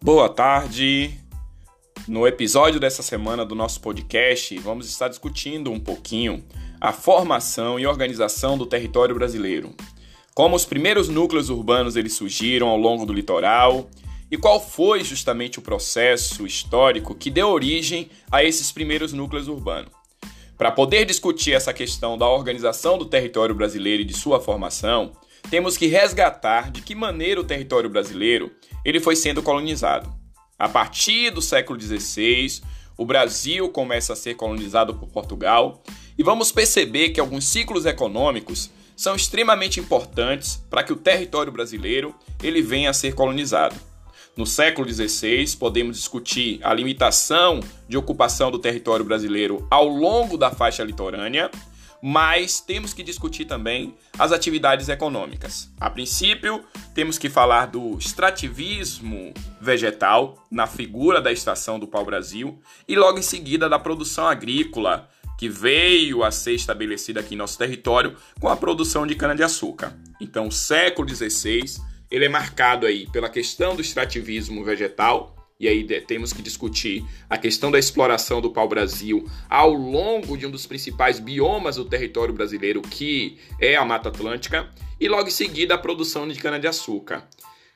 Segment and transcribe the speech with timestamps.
[0.00, 1.10] Boa tarde.
[2.06, 6.44] No episódio dessa semana do nosso podcast, vamos estar discutindo um pouquinho
[6.80, 9.74] a formação e organização do território brasileiro.
[10.34, 13.90] Como os primeiros núcleos urbanos eles surgiram ao longo do litoral
[14.30, 19.90] e qual foi justamente o processo histórico que deu origem a esses primeiros núcleos urbanos.
[20.56, 25.12] Para poder discutir essa questão da organização do território brasileiro e de sua formação,
[25.50, 28.50] temos que resgatar de que maneira o território brasileiro
[28.84, 30.12] ele foi sendo colonizado.
[30.58, 32.60] A partir do século XVI,
[32.96, 35.82] o Brasil começa a ser colonizado por Portugal
[36.18, 42.12] e vamos perceber que alguns ciclos econômicos são extremamente importantes para que o território brasileiro
[42.42, 43.76] ele venha a ser colonizado.
[44.36, 50.50] No século XVI, podemos discutir a limitação de ocupação do território brasileiro ao longo da
[50.50, 51.50] faixa litorânea,
[52.02, 55.70] mas temos que discutir também as atividades econômicas.
[55.80, 62.96] A princípio, temos que falar do extrativismo vegetal na figura da estação do pau-brasil e
[62.96, 68.16] logo em seguida da produção agrícola que veio a ser estabelecida aqui em nosso território
[68.40, 69.96] com a produção de cana-de-açúcar.
[70.20, 75.84] Então, o século XVI ele é marcado aí pela questão do extrativismo vegetal e aí
[76.02, 81.18] temos que discutir a questão da exploração do pau-brasil ao longo de um dos principais
[81.18, 84.70] biomas do território brasileiro, que é a Mata Atlântica,
[85.00, 87.26] e logo em seguida a produção de cana-de-açúcar.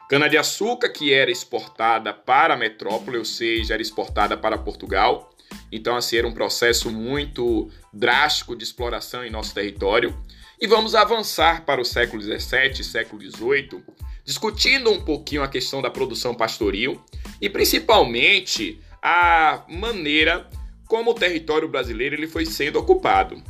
[0.08, 5.34] Cana-de-açúcar que era exportada para a metrópole, ou seja, era exportada para Portugal.
[5.70, 10.16] Então, assim, era um processo muito drástico de exploração em nosso território.
[10.60, 13.82] E vamos avançar para o século XVII, século XVIII,
[14.24, 17.02] discutindo um pouquinho a questão da produção pastoril
[17.42, 20.48] e principalmente a maneira
[20.86, 23.42] como o território brasileiro ele foi sendo ocupado.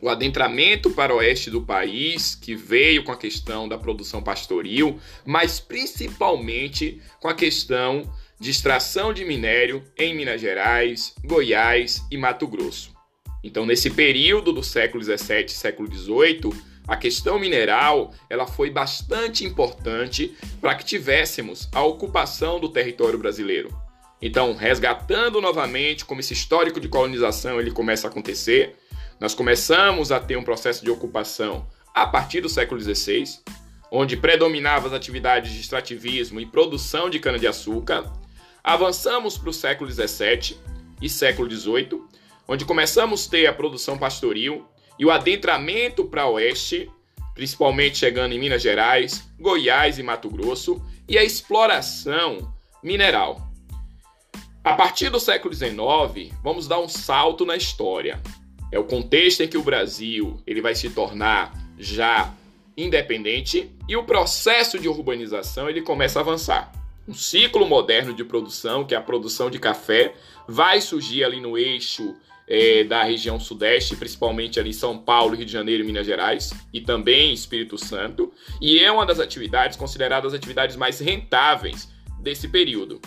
[0.00, 4.98] O adentramento para o oeste do país, que veio com a questão da produção pastoril,
[5.26, 8.10] mas principalmente com a questão
[8.40, 12.90] de extração de minério em Minas Gerais, Goiás e Mato Grosso.
[13.44, 16.50] Então, nesse período do século 17 e século 18,
[16.90, 23.70] a questão mineral ela foi bastante importante para que tivéssemos a ocupação do território brasileiro.
[24.20, 28.76] Então, resgatando novamente como esse histórico de colonização ele começa a acontecer,
[29.20, 31.64] nós começamos a ter um processo de ocupação
[31.94, 33.38] a partir do século XVI,
[33.88, 38.12] onde predominavam as atividades de extrativismo e produção de cana-de-açúcar.
[38.64, 40.58] Avançamos para o século XVII
[41.00, 42.02] e século XVIII,
[42.48, 44.66] onde começamos a ter a produção pastoril
[45.00, 46.90] e o adentramento para oeste,
[47.34, 50.78] principalmente chegando em Minas Gerais, Goiás e Mato Grosso,
[51.08, 52.52] e a exploração
[52.82, 53.50] mineral.
[54.62, 58.20] A partir do século XIX, vamos dar um salto na história.
[58.70, 62.34] É o contexto em que o Brasil ele vai se tornar já
[62.76, 66.70] independente e o processo de urbanização ele começa a avançar.
[67.08, 70.14] Um ciclo moderno de produção, que é a produção de café,
[70.46, 72.14] vai surgir ali no eixo
[72.50, 76.80] é, da região sudeste, principalmente ali São Paulo, Rio de Janeiro e Minas Gerais, e
[76.80, 81.88] também Espírito Santo, e é uma das atividades consideradas as atividades mais rentáveis
[82.20, 83.00] desse período.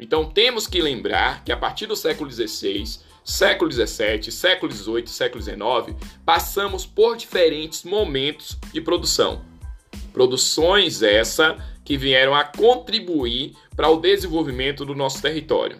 [0.00, 2.84] Então temos que lembrar que a partir do século XVI,
[3.22, 9.44] século XVII, século XVIII, século XIX, passamos por diferentes momentos de produção.
[10.12, 15.78] Produções essa que vieram a contribuir para o desenvolvimento do nosso território.